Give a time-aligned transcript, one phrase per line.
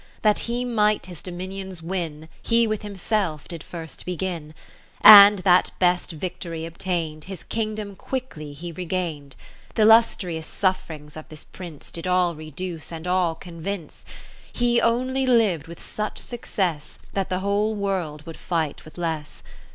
[0.23, 4.55] That he might his dominions win, He with himself did first begin;
[5.01, 9.35] And, that best victory obtained, His kingdom quickly he regain'd.
[9.75, 14.03] Th' illustrioussuffringsofthis Prince Did all reduce, and all convince.
[14.03, 14.65] A rtofi on a Dolphi.
[14.65, 19.43] in He only liv'd with such success, That the whole world would fight with less.